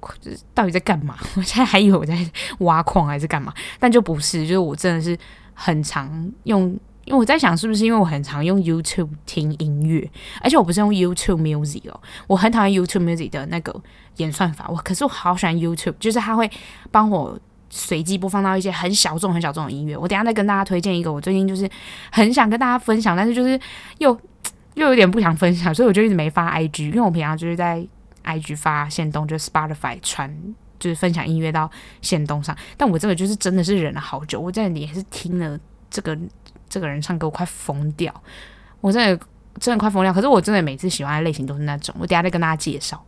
[0.54, 1.16] 到底在干嘛？
[1.36, 2.18] 我 现在还以为我在
[2.60, 5.16] 挖矿还是干嘛，但就不是，就是我真的是
[5.52, 6.76] 很常用。
[7.04, 10.08] 因为我在想，是不是因为我很常用 YouTube 听音乐，
[10.40, 13.74] 而且我不是用 YouTube Music 哦，我很讨厌 YouTube Music 的那个
[14.18, 14.66] 演算法。
[14.68, 16.48] 我可是我好喜欢 YouTube，就是它会
[16.92, 17.36] 帮我
[17.70, 19.96] 随机播放到一些很小众、很小众的音乐。
[19.96, 21.68] 我等下再跟大家推荐一个，我最近就是
[22.12, 23.58] 很想跟大家分享，但是就是
[23.98, 24.16] 又
[24.74, 26.84] 又有点不想分享，所以我就一直没发 IG。
[26.84, 27.84] 因为我平常就是在
[28.24, 30.32] IG 发限动，就是 Spotify 传，
[30.78, 31.68] 就是分享音乐到
[32.00, 32.56] 线动上。
[32.76, 35.58] 但我这个就是真的是忍了好久，我在也是听了
[35.90, 36.16] 这个。
[36.72, 38.10] 这个人唱歌我快疯掉，
[38.80, 39.26] 我真的
[39.60, 40.10] 真的快疯掉。
[40.10, 42.98] 可是我真的每次喜欢的类型都是那种，我等下再跟大家介绍。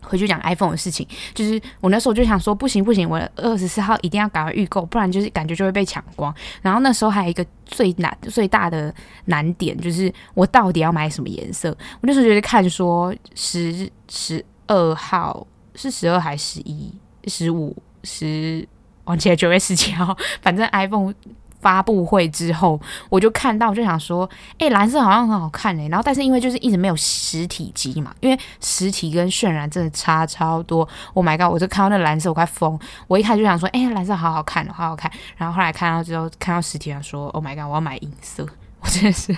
[0.00, 6.34] 回去讲 iPhone 的事情，就是我那时候就想说，不行不行，我二十四号一定要赶快预购，不然就是感觉就会被抢光。
[6.62, 8.92] 然后那时候还有一个最难最大的
[9.26, 11.68] 难点，就是我到底要买什么颜色？
[11.68, 16.90] 我那时候就在看说十十二号是十二还是十一
[17.26, 18.66] 十五十，
[19.04, 21.14] 忘记了九月十七号，反正 iPhone。
[21.60, 25.88] 发布会之后，我就看到，就想说，哎、蓝色好像很好看哎、欸。
[25.88, 30.88] 然后，但是因为就是一直没有实体机嘛，因为实体跟渲染真的差超多。
[31.14, 31.52] Oh my god！
[31.52, 32.78] 我就看到那蓝色，我快疯。
[33.06, 35.10] 我一开始就想说，哎、蓝色好好看，好好看。
[35.36, 37.64] 然后后来看到之后，看到实体，想说，Oh my god！
[37.68, 38.46] 我要买银色。
[38.80, 39.36] 我真的是，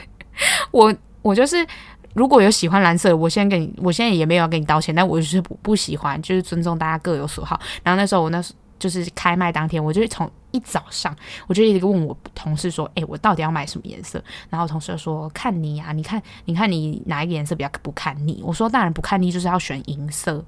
[0.71, 1.67] 我我就是，
[2.15, 7.61] 如果有喜欢蓝色，我现在跟你，我现在也没有要跟你道歉，但我就是不不喜欢，就是尊重大家各有所好。
[7.83, 8.55] 然后那时候我那时。
[8.79, 11.15] 就是开卖当天，我就从一早上，
[11.47, 20.45] 我就一直问我同事说：“诶，我到底要买什么颜色？”然后同事就说：“看你啊，你看，你看你哪一个颜色比较不看腻？”我说：“当然不看腻，就是要选银色。”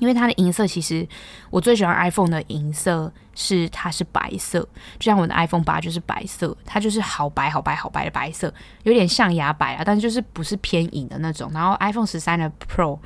[0.00, 1.06] 因为它的银色其实
[1.50, 4.60] 我最喜欢 iPhone 的银色是它是白色，
[4.98, 8.50] 就像我的 iPhone 八就是白色，它就是好白好白好白的白色，
[8.84, 11.50] 有点象牙白啊，但是就是不是偏银的那种。
[11.52, 12.98] 然后 iPhone 十三的 Pro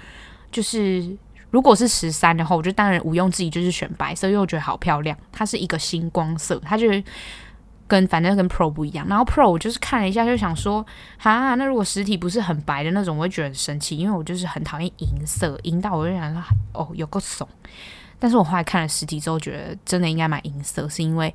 [0.53, 1.17] 就是
[1.55, 7.03] 如果是十三的话，我就当然毋庸置疑就是选白色，因为我觉得好漂亮，它是一个星光色，它就是。
[7.87, 10.85] 跟反正跟 Pro 不一样，然后 Pro 我就是看了一下，就想说，
[11.19, 17.47] 哈，那如果实体不是很白的那种，我会觉得很生气，因为我就是很讨厌银色，银到我就想说，哦，有够怂。
[18.19, 21.33] 但是我后来看了实体之后，觉得真的应该买银色，是因为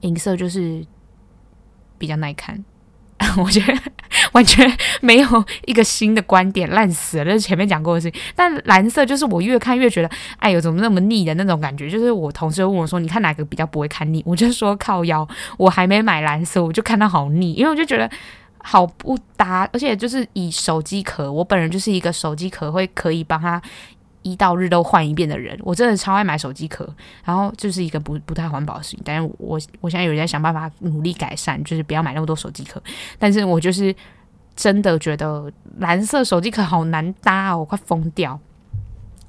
[0.00, 0.84] 银色就是
[1.96, 2.62] 比较耐看。
[3.42, 3.78] 我觉得
[4.32, 7.24] 完全没有一个新的观点，烂死了。
[7.24, 8.20] 这是前面讲过的事情。
[8.34, 11.88] 但蓝色就是我越看越觉得，哎呦，怎么那么腻的那种感觉。
[11.88, 15.26] 就是我同事问我说：“你看哪个比较不会看腻？”我就说：“靠腰。”
[15.56, 18.08] 我还没买蓝色，我就看它好腻，因为我就觉得
[18.58, 19.68] 好不搭。
[19.72, 23.60] 而且就是以手机壳，我本人就是一个手机壳会可以帮他。
[24.26, 26.92] 一到日都换一遍的人，我真的超爱买手机壳，
[27.24, 29.00] 然后就是一个不不太环保的事情。
[29.04, 32.82] 但是我我现在有人在想办法努力改善，就是不要买那么多手机壳。
[33.20, 33.94] 但是我就是
[34.56, 38.36] 真的觉得蓝色手机壳好难搭哦，我快疯掉。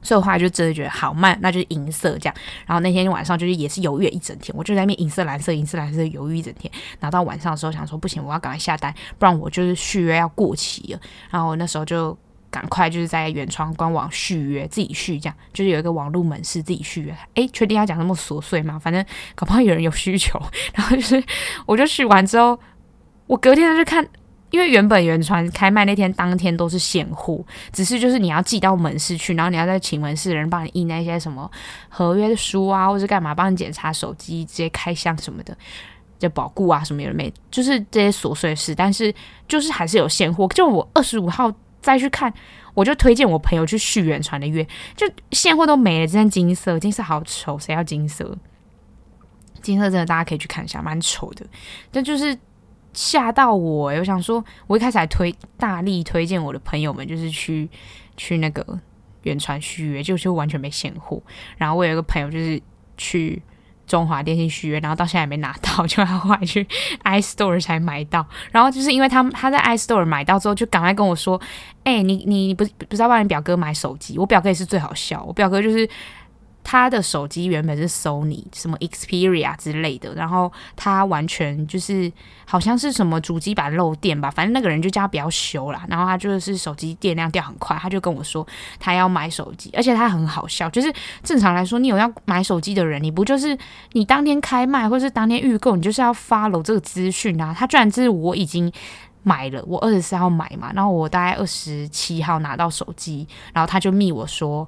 [0.01, 2.35] 所以的话就真的觉得好慢，那就是银色这样。
[2.65, 6.71] 然后那天晚上就是也是犹豫了一整天，我就在那边银色、蓝色、银色、蓝色犹豫一整天。
[6.99, 10.99] 然后到晚上的时候想说不行，我要赶快下单，不然我就是续约要过期了。
[11.29, 12.17] 然后那时候就。
[12.49, 17.15] 赶快就是在原创官网续约，自己续这样，就是有一个网络门市自己续约。
[17.35, 18.79] 诶，确定要讲那么琐碎吗？
[18.79, 19.03] 反正
[19.35, 20.41] 搞不好有人有需求。
[20.73, 21.21] 然后就是，
[21.65, 22.57] 我就续完之后，
[23.27, 24.07] 我隔天就去看，
[24.49, 31.51] 因为原本远传开卖那天当天都是现货，只是就是你要寄到门市去，然后你要再请门市的人帮你印那些什么
[31.89, 35.55] 合约的书啊，或是干嘛，帮你检查手机、直接开箱什么的，
[36.17, 38.73] 就保固啊什么的没，就是这些琐碎事。
[38.73, 39.13] 但是
[39.49, 41.53] 就是还是有现货，就我二十五号。
[41.87, 42.33] 再去看，
[42.73, 44.61] 我就推荐我朋友去续远传的约，
[44.93, 48.37] 就现货都没了，只剩金色，金色好丑，谁要金色？
[49.61, 51.45] 金色真的大家可以去看一下，蛮丑的。
[51.89, 52.37] 但就是
[52.91, 57.69] 吓到我，我想说，我一开始还推大力推荐我的朋友们，就是去
[58.17, 58.77] 去那个
[59.23, 61.23] 远传续约，就就完全没现货。
[61.55, 62.61] 然后我有一个朋友就是
[62.97, 63.41] 去。
[63.87, 66.67] 中华电信续约，然后到现在也没拿到，就要后来去
[67.03, 68.23] iStore 才买到。
[68.51, 71.41] 然后就是因为他他在 iStore 买到之后，就赶快跟我说
[71.83, 74.19] ：“哎、你你不不是要帮你表哥买手机？
[74.19, 75.89] 我表哥也是最好笑，我表哥就是。”
[76.69, 82.11] 他的手机原本是 Sony 什么 Xperia 之类的，然后他完全就是
[82.45, 85.85] 好像是什么主机板漏电吧，反正那个人就叫他不要修啦。
[85.87, 88.45] 然后他就是手机电量掉很快，他就跟我说
[88.81, 93.57] 他要买手机，而且他很好笑，就是正常来说，你有要买手机的人，你不就是
[93.93, 97.55] 你当天开卖或是当天预购，你就是要 follow 这个资讯啊。
[97.57, 98.69] 他居然是我已经
[99.23, 104.67] 买了，我二十四号买嘛，然后我大概二十七号拿到手机，然后他就密我说。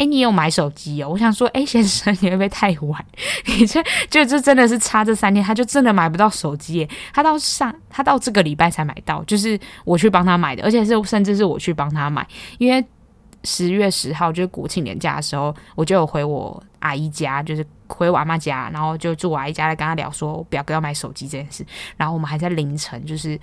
[0.00, 1.10] 哎，你有买手机哦？
[1.10, 3.04] 我想说，哎，先生，你会不会太晚？
[3.44, 6.88] 你这就这真的是差这三天，他就真的买不到手机耶。
[7.12, 12.82] 他到上，他到这个礼拜才买到，就是我去帮他买的，而且是甚至是我去帮他买，因为
[13.44, 21.62] 十月十号就是国庆连假的时候，我就有回我阿姨家，就是回我阿妈家，然后就住我阿姨家来跟他聊说，我表哥要买手机这件事，
[21.98, 23.38] 然后我们还在凌晨就是。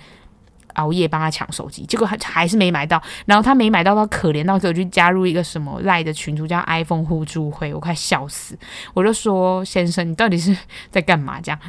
[0.78, 3.00] 熬夜帮他抢手机，结果还还是没买到。
[3.26, 8.58] 然后他没买到，他可怜到给我去加入一个什么赖的群组，叫 iPhone 互助会，我快笑死。
[8.94, 10.56] 我就说：“先生，你到底是
[10.90, 11.60] 在干嘛？”这样。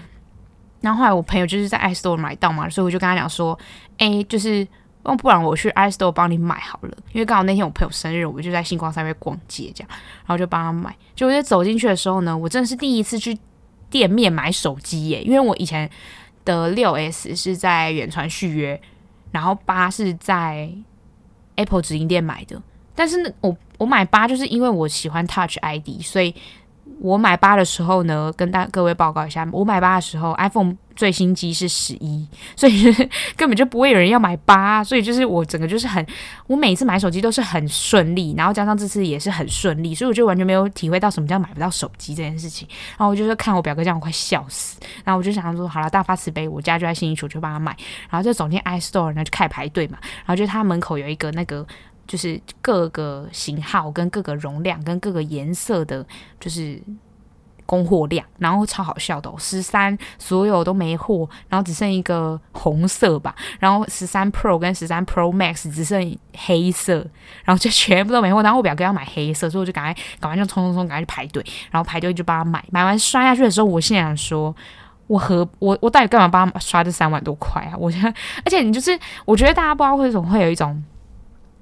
[0.82, 3.58] 然后后来我朋友就是在 iStore 买到嘛，所以我就跟他讲说
[4.00, 4.65] ：“哎，就是，
[5.04, 10.95] 不然我去 iStore 帮你买好了。”因为刚好那天我朋友生日，我们就在星光三月逛街，这样，然后就帮他买。
[11.15, 13.38] 就我在走进去的时候呢，我真的是第一次去
[13.89, 15.89] 店面买手机耶，因为我以前
[16.45, 18.80] 的六 S 是在远传续约。
[19.32, 20.72] 然后八是在
[21.56, 22.62] Apple 直营店买的，
[22.96, 26.34] 但是呢，我我买八就是因为我喜欢 Touch ID，所以
[26.99, 30.75] 我买八的时候呢，跟大各位报告一下，我买八的时候 iPhone。
[30.95, 32.83] 最新机是十一，所以
[33.38, 36.05] 根本就不会有人要买八，所以就是我整个就是很，
[36.45, 42.67] 我每次买手机都是很顺利，然后加上这次也是很顺利，所以我就完全没有体会到什么叫买不到手机这件事情。
[42.97, 44.77] 然后我就是看我表哥这样，我快笑死。
[45.05, 47.73] 然后我就想说，好了，大发慈悲，我家就在新一区，就帮他买。
[48.09, 49.97] 然后就走进 iStore，然后就开始排队嘛。
[50.01, 51.65] 然后就他门口有一个那个，
[52.10, 56.06] 就是各个型号跟各个容量跟各个颜色的，
[56.41, 56.84] 就是。
[57.69, 66.95] 供货量，然后超好笑的哦，十三所有都没货，然后只剩一个红色吧，然后十三 Pro 跟十三 Pro Max 只剩黑色，
[67.45, 68.41] 然后就全部都没货。
[68.41, 72.65] 然后我表哥要买黑色，所以我就赶快赶快就冲冲冲赶快去排队，然后排队就帮他买。
[72.72, 74.56] 买完刷下去的时候，我心想说，
[75.06, 77.78] 我和我我到底干嘛帮他刷这三万多块啊？
[77.78, 78.12] 我觉得，
[78.43, 80.84] 而且你就是我觉得大家不知道为什么会有一种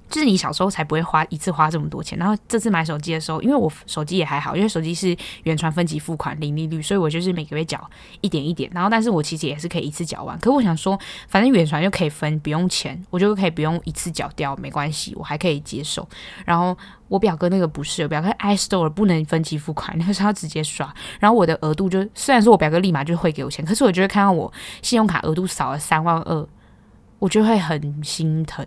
[0.10, 7.90] 就是你小时候才不会花一次花这么多钱，然后这次买手机的时候，因为我手机也还好，因为手机是远传分期付款零利率，所以我就是每个月缴
[8.22, 10.38] 一点一点，然后但是我其实也是可以一次缴完。
[10.40, 16.08] 可我想说，反正远传就可以分，不用钱，我就可以不用一次缴掉，没关系，我还可以接受。
[16.46, 16.78] 然后
[17.10, 20.94] 我表哥那个不是，我表哥 iStore 不能分期付款， 那个是要直接刷。
[21.20, 26.48] 然后我的额度就虽然说我表哥立马就会给我钱，可是我就会看到我信用卡额度少了三万二，
[27.20, 28.66] 我就会很心疼。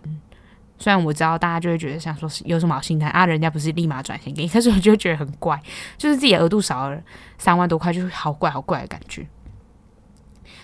[0.81, 5.61] 虽然我知道大家就会觉得想说是有什么好心疼啊，人家不是立马转钱给你， 可是我就觉得很怪，
[5.95, 6.99] 就是自己额度少了
[7.37, 9.25] 三万多块，就是好怪好怪的感觉。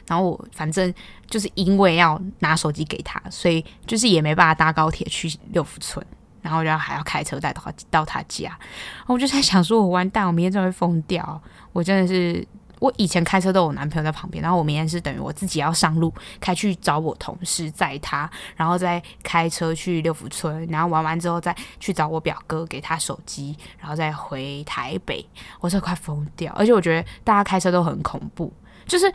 [0.07, 0.91] 然后我反正
[1.27, 6.03] 就是因为要拿手机给他，所以就是也没办法搭高铁去六福村，
[6.41, 8.57] 然后然后还要开车带到到他家，
[9.05, 11.39] 我就在想说，我完蛋，我明天真的会疯掉，
[11.71, 12.43] 我真的是。
[12.79, 25.27] 我以前开车都有男朋友在旁边，然后我明天是等于我自己要上路开去找我同事载他，然后再开车去六福村，然后玩完之后再去找我表哥给他手机，然后再回台北。
[25.59, 28.53] 我这快疯掉，而且我觉得大家开车都很恐怖。
[28.85, 29.11] 就是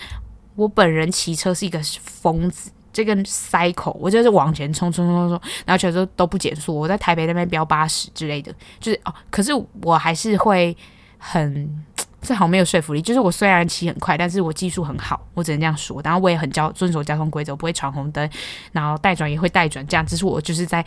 [0.57, 6.77] 我本人骑车是一个疯子，这个 cycle 我就是往前冲冲冲冲，然后全都都不减速。
[6.77, 10.77] 我在台北那边飙八十之类的，就是哦，可是我还是会
[11.17, 11.85] 很。
[12.23, 13.03] 这好没有说服力。
[13.03, 16.01] 就是我虽然骑很快，但是我技术很好，我只能这样说。
[16.03, 18.31] 然后我也很交遵守交通规则，不会闯红灯，
[18.73, 19.87] 然后带转也会带转。
[19.87, 20.83] 这样，只是我就是在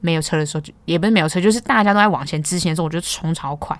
[0.00, 3.78] 没有车的时候，就也不是没有车，就是大家都在往前之前的时候，我就冲超快。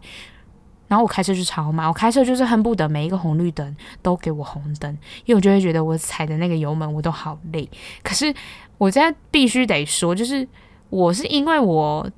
[0.87, 4.93] 然后我开车就超慢，我开车就是恨不得每一个红绿灯都给我红灯，
[5.25, 7.69] 因为我就会觉得我踩的那个油门我都好累。
[8.03, 8.35] 可是
[8.77, 10.47] 我现在必须得说，就是
[10.91, 12.09] 我是因为我。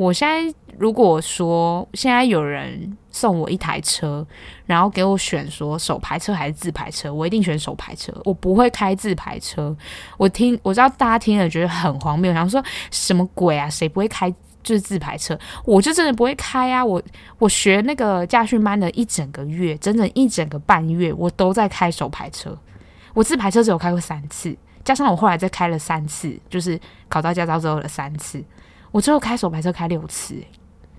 [0.00, 4.26] 我现在如果说现在有人送我一台车，
[4.64, 8.10] 然后给我选说手排车还是自排车，我一定选手排车。
[8.24, 9.76] 我不会开自排车。
[10.16, 13.68] 我听我知道大家听了觉得很荒谬，想说什么鬼啊？
[13.68, 14.30] 谁不会开
[14.62, 15.38] 就是自排车？
[15.66, 16.82] 我就真的不会开啊！
[16.82, 17.02] 我
[17.38, 22.56] 我学那个驾训班的一整个月，整整一整个半月，我都在开手排车。
[23.12, 28.42] 我自排车只有开过三次，加上我后来再开了三次，就是考到驾照之后的三次。
[28.90, 30.34] 我最后开手牌车开六次，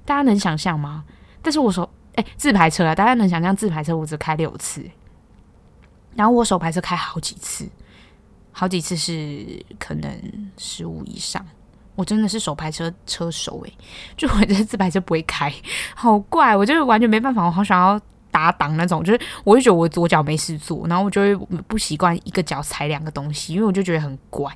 [0.06, 1.04] 大家能想象吗？
[1.42, 4.84] 但是我手哎、自排车啊，大家能想象自排车我只开六次，
[6.14, 7.68] 然后我手牌车开好几次，
[8.52, 10.12] 好几次是可能
[10.58, 11.46] 十五以上。
[11.96, 13.72] 我真的是手牌车车手哎，
[14.18, 15.54] 就我这自排车不会开，
[15.96, 18.00] 好怪，我就是完全没办法，我好想要
[18.30, 21.36] 打挡那种，就是我就觉得我左脚没事做，然后我就会
[21.68, 24.54] 不习惯一个脚踩两个东西，因为我就觉得很怪，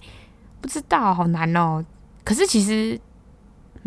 [0.59, 1.83] 不知道好难哦。
[2.23, 2.99] 可是其实。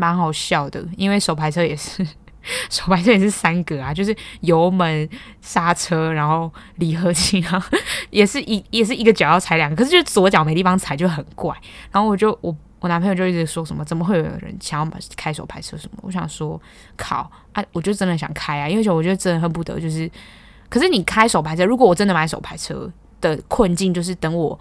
[0.00, 2.06] 蛮好笑的，因为手排车也是
[2.70, 5.08] 手排车也是三格啊，就是油门、
[5.40, 7.78] 刹车，然后离合器，然 后
[8.10, 11.52] 也是一也是一个脚要踩两个，可是就左脚没地方踩就很怪。
[11.90, 15.98] 然后我就我我男朋友就一直说什么，怎么会有人想要买开手排车什么？
[16.02, 16.60] 我想说
[16.96, 20.08] 靠啊，我就真的想开啊，因为我觉得真的恨不得就是，
[20.68, 22.88] 可是你开手排车，如果我真的买手排车
[23.20, 24.58] 的困境就是等我。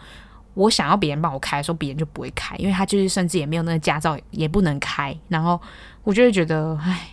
[0.58, 5.16] 我想要别人帮我开的时候，别人就不会开，因为他就是甚至也没有那个驾照，也不能开。
[5.28, 5.62] 然后
[6.04, 7.12] 我就会觉得，唉，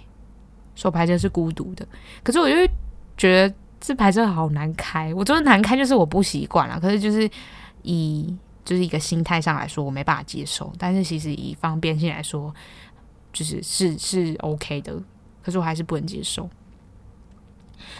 [0.74, 1.86] 手牌车是孤独的。
[2.22, 2.66] 可是我就会
[3.18, 6.80] 觉得自排车好难开，我觉得难开就是我不习惯了。
[6.80, 7.30] 可是就是
[7.82, 10.72] 以就是一个心态上来说，我没办法接受。
[10.78, 12.50] 但是其实以方便性来说，
[13.30, 14.98] 就是是是 OK 的。
[15.42, 16.48] 可是我还是不能接受。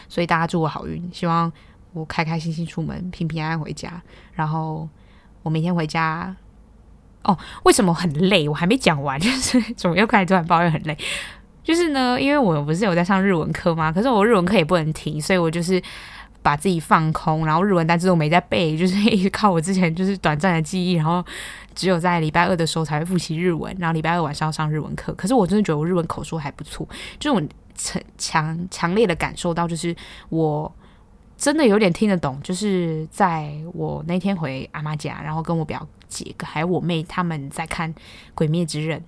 [0.08, 1.52] 所以大家祝我好运，希望
[1.92, 4.02] 我开开心心出门，平平安安回家，
[4.32, 4.88] 然后。
[5.44, 6.34] 我每天回家，
[7.22, 8.48] 哦，为什么很累？
[8.48, 10.98] 我还没讲完， 就是怎么又开始突然抱怨很累？
[11.62, 13.92] 就是呢，因为我不是有在上日文课吗？
[13.92, 15.80] 可是我日文课也不能停，所以我就是
[16.42, 21.24] 把自己放空，然后日文单词都没在背，就是一直靠我之前就是短暂的记忆，然后
[21.74, 25.12] 只有在礼拜二的时候才会复习日文，然后礼拜二晚上要上日文课。
[25.14, 29.94] 可是我真的觉得我日文口说还不错，就是我强强强烈的感受到，就是
[30.28, 30.74] 我。
[31.36, 37.92] 真的有点听得懂，就是在我那天回阿妈家，然后跟我表姐还有我妹他们在看
[38.34, 38.98] 《鬼灭之刃》，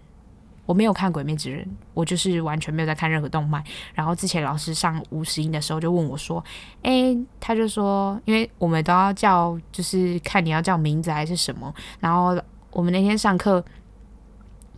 [0.66, 3.62] 我没有看《鬼灭之刃》，我就是完全没有在看任何动漫。
[3.94, 6.44] 然后之前老师上五十音的时候就问我说
[6.82, 12.36] ：“诶，他就说，因为我们都要叫，就是看你要叫名字还是什么。”然后
[12.70, 13.64] 我们那天上课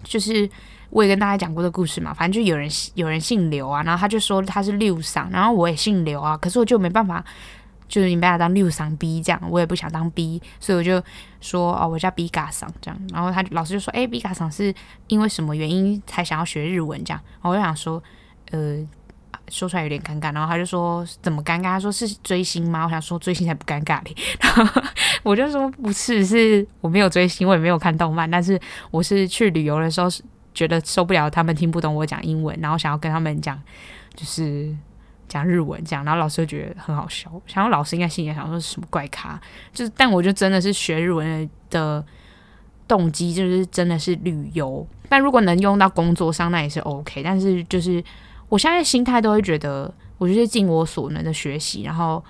[0.02, 0.48] 就是。
[0.90, 7.24] 我也跟大家讲过这故事嘛，反正就有人有人姓刘啊，然后他就说他是六嗓，然后我也姓刘啊，可是我就没办法，
[7.88, 11.02] 就是你把他当六嗓 B 这样，我也不想当 B，所以我就
[11.40, 14.74] 说哦，我叫 B 嘎嗓这样，然后他老师就说，哎，B 嘎嗓是
[15.08, 18.02] 因为什么原因才想要学日文这样，然后我就想说，
[18.50, 18.78] 呃，
[19.48, 21.64] 说出来有点尴尬，然后他就说怎么尴尬？
[21.64, 22.84] 他说是追星吗？
[22.84, 24.14] 我想说追星才不尴尬嘞。
[24.40, 24.82] 然后
[25.22, 28.58] 我就说不是，是我没有追星，我也没有看动漫，但是
[28.90, 30.22] 我是去旅游的时候是
[30.58, 33.56] 觉得受不了他们听不懂我讲英文，然后想要跟他们讲
[34.16, 34.74] 就是
[35.28, 39.40] 讲日文这样，然后老师就觉得很好笑，想要老师应该心里想说是什么怪咖，
[39.72, 42.04] 就是但我就真的是学日文的
[42.88, 48.02] 动机就是真的是旅游，但如果能用到工作上那也是 OK，但是就是。
[48.50, 52.24] 我现在心态都会觉得，我就是尽我所能的学习，然后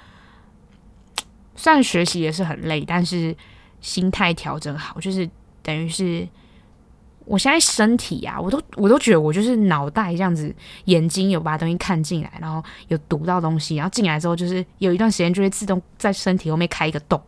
[1.55, 3.33] 虽然学习也是很累，但是
[3.81, 5.31] 心态调整好，就是
[5.62, 6.26] 等于是
[7.29, 10.55] 我现在身体啊，我都我都觉得我就是脑袋这样子，
[10.87, 17.22] 眼睛有把东西看进来，然后有读到东西，然后进来之后就是有一段时间就会自动在身体后面开一个洞，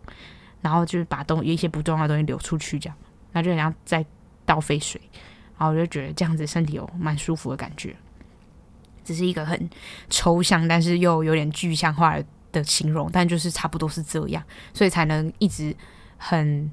[0.63, 2.97] 然后就是把东一些不重要的东西流出去，这样，
[3.33, 4.05] 那就好像在
[4.47, 5.01] 倒废水，
[5.59, 7.95] 然后我就觉得这样子身体有蛮舒服的感觉。
[9.05, 9.69] 只是一个很
[10.09, 12.17] 抽象，但是又有点具象化
[12.53, 14.43] 的形容，但就是差不多是这样，
[14.73, 15.75] 所以才能一直
[16.17, 16.71] 很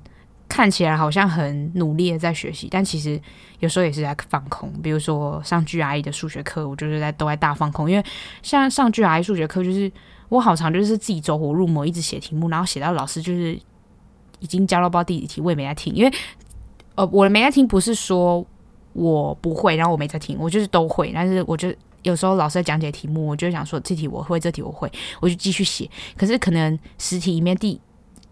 [0.48, 3.20] 看起来好像很努力的在学习，但其实
[3.60, 4.72] 有时候也是在放空。
[4.82, 8.04] 比如说上 GRE 的数学课，我就是在都在大放空，因为
[8.42, 9.92] 像上 GRE 数学课，就是
[10.30, 13.60] 我好常就是自己走火入魔，一直写题目，然后写到老师就是
[14.40, 16.14] 已经交到包第几题，我也没在听，因为
[16.96, 18.46] 呃，我没在听不是说
[18.94, 21.74] 我不会，然后我没在听，我就是都会，但是我就。
[22.04, 24.90] 有时候老师在讲解题目，我就想说这题我会，这题我会，
[25.20, 25.90] 我就继续写。
[26.16, 27.78] 可是可能十题里面第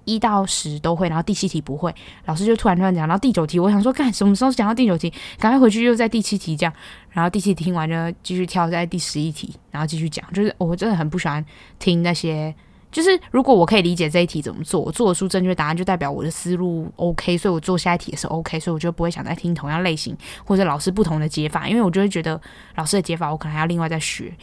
[0.06, 1.94] 一到十都会，然后第七题不会，
[2.26, 5.12] 老师就突然突然讲到第九题，我想说，干什么时候讲到第九题？
[5.38, 6.74] 赶快回去又在第七题这样，
[7.10, 10.26] 然后第七题听完就继续跳在第十一题，然后继续讲。
[10.32, 11.44] 就是我真的很不喜欢
[11.80, 12.56] 听那些。
[12.92, 22.40] 就是如果我可以理解这一题怎么做，我做出正确答案，就代表我的思路 OK，所以我做下一题也是 OK，所以我就不会想再听同样类型或者老师不同的解法，因为我就会觉得
[22.76, 24.34] 老师的解法我可能还要另外再学，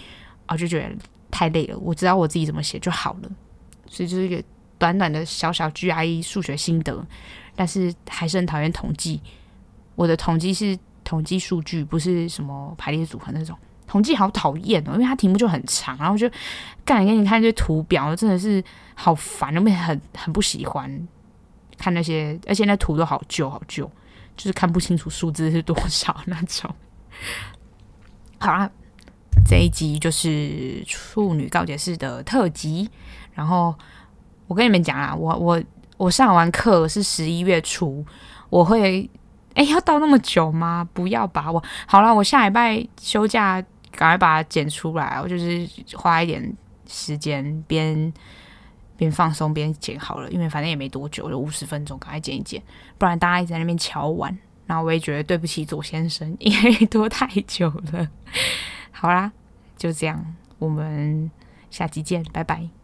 [0.45, 0.91] 啊，就觉得
[1.31, 1.79] 太累了。
[1.79, 3.31] 我知道我自己怎么写就好了，
[3.89, 4.43] 所以就是一个
[4.83, 7.07] 短短的小小 GRE 数学心得，
[7.55, 9.21] 但是还是很讨厌统计。
[9.95, 13.57] 我的统计是统计数据，不是什么排列组合那种。
[13.87, 16.29] 统计好讨厌哦，因为它题目就很长，然后就
[16.85, 18.61] 干给你看这些图表，真的是
[18.97, 21.09] 好烦，我也很很不喜欢
[21.79, 23.89] 看那些，而且那图都好旧好旧，
[24.37, 26.75] 就是看不清楚数字是多少那种。
[28.41, 28.69] 好啦，
[29.47, 32.91] 这一集就是处女告解式的特辑，
[33.35, 33.73] 然后
[34.47, 35.63] 我跟你们讲啊，我我
[35.97, 38.05] 我上完课是十一月初，
[38.51, 39.09] 我会
[39.55, 40.89] 哎要到那么久吗？
[40.93, 43.65] 不要吧，我好了，我下礼拜休假。
[43.95, 46.57] 赶快把它剪出来，我就是花一点
[46.89, 48.11] 时间边
[48.97, 52.63] 边放松边剪好了，因为反正也没多久，就五十分钟，赶快剪一剪，
[52.97, 54.35] 不然大家一直在那边敲碗，
[54.65, 58.09] 然后我也觉得对不起左先生，因为拖太久了。
[58.91, 59.31] 好啦，
[59.77, 60.25] 就这样，
[60.59, 61.31] 我们
[61.71, 62.82] 下期见，拜拜。